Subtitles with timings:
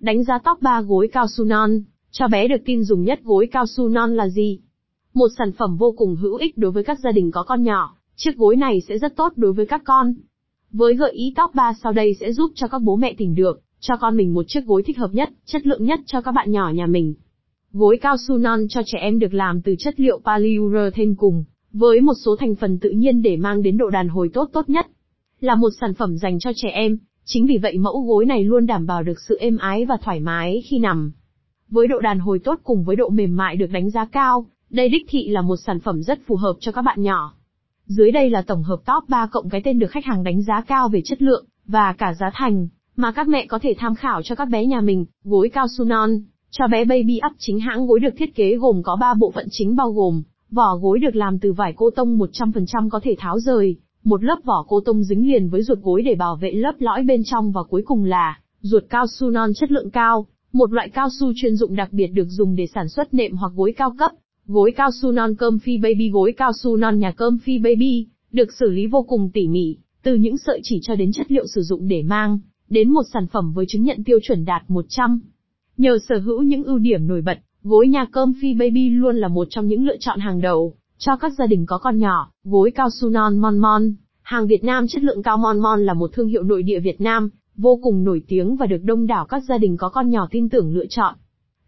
[0.00, 3.48] Đánh giá top 3 gối cao su non, cho bé được tin dùng nhất gối
[3.52, 4.60] cao su non là gì?
[5.14, 7.96] Một sản phẩm vô cùng hữu ích đối với các gia đình có con nhỏ,
[8.16, 10.14] chiếc gối này sẽ rất tốt đối với các con.
[10.72, 13.60] Với gợi ý top 3 sau đây sẽ giúp cho các bố mẹ tìm được,
[13.80, 16.52] cho con mình một chiếc gối thích hợp nhất, chất lượng nhất cho các bạn
[16.52, 17.14] nhỏ nhà mình.
[17.72, 22.00] Gối cao su non cho trẻ em được làm từ chất liệu polyurethane cùng, với
[22.00, 24.86] một số thành phần tự nhiên để mang đến độ đàn hồi tốt tốt nhất.
[25.40, 26.98] Là một sản phẩm dành cho trẻ em,
[27.32, 30.20] chính vì vậy mẫu gối này luôn đảm bảo được sự êm ái và thoải
[30.20, 31.12] mái khi nằm.
[31.68, 34.88] Với độ đàn hồi tốt cùng với độ mềm mại được đánh giá cao, đây
[34.88, 37.34] đích thị là một sản phẩm rất phù hợp cho các bạn nhỏ.
[37.86, 40.60] Dưới đây là tổng hợp top 3 cộng cái tên được khách hàng đánh giá
[40.60, 44.22] cao về chất lượng, và cả giá thành, mà các mẹ có thể tham khảo
[44.22, 46.10] cho các bé nhà mình, gối cao su non.
[46.50, 49.46] Cho bé Baby Up chính hãng gối được thiết kế gồm có 3 bộ phận
[49.50, 53.38] chính bao gồm, vỏ gối được làm từ vải cô tông 100% có thể tháo
[53.38, 56.72] rời, một lớp vỏ cô tông dính liền với ruột gối để bảo vệ lớp
[56.78, 60.72] lõi bên trong và cuối cùng là ruột cao su non chất lượng cao, một
[60.72, 63.74] loại cao su chuyên dụng đặc biệt được dùng để sản xuất nệm hoặc gối
[63.76, 64.10] cao cấp.
[64.46, 68.06] Gối cao su non cơm phi baby gối cao su non nhà cơm phi baby,
[68.32, 71.46] được xử lý vô cùng tỉ mỉ, từ những sợi chỉ cho đến chất liệu
[71.46, 75.20] sử dụng để mang, đến một sản phẩm với chứng nhận tiêu chuẩn đạt 100.
[75.76, 79.28] Nhờ sở hữu những ưu điểm nổi bật, gối nhà cơm phi baby luôn là
[79.28, 82.30] một trong những lựa chọn hàng đầu cho các gia đình có con nhỏ.
[82.44, 85.94] Gối cao su non Mon Mon, hàng Việt Nam chất lượng cao Mon Mon là
[85.94, 89.26] một thương hiệu nội địa Việt Nam, vô cùng nổi tiếng và được đông đảo
[89.28, 91.14] các gia đình có con nhỏ tin tưởng lựa chọn.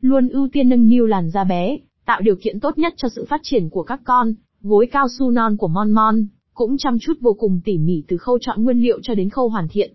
[0.00, 3.24] Luôn ưu tiên nâng niu làn da bé, tạo điều kiện tốt nhất cho sự
[3.28, 4.34] phát triển của các con.
[4.60, 8.16] Gối cao su non của Mon Mon cũng chăm chút vô cùng tỉ mỉ từ
[8.16, 9.94] khâu chọn nguyên liệu cho đến khâu hoàn thiện.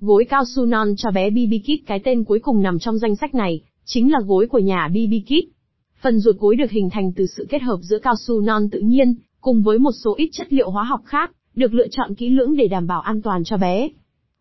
[0.00, 3.16] Gối cao su non cho bé BB Kit cái tên cuối cùng nằm trong danh
[3.16, 5.57] sách này, chính là gối của nhà BB Kit.
[6.02, 8.80] Phần ruột gối được hình thành từ sự kết hợp giữa cao su non tự
[8.80, 12.30] nhiên, cùng với một số ít chất liệu hóa học khác, được lựa chọn kỹ
[12.30, 13.88] lưỡng để đảm bảo an toàn cho bé.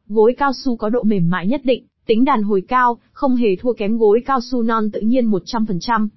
[0.07, 3.55] Gối cao su có độ mềm mại nhất định, tính đàn hồi cao, không hề
[3.55, 6.07] thua kém gối cao su non tự nhiên 100%.